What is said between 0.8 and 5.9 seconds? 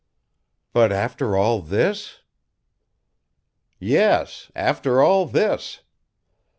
after all this?" "Yes, after all this.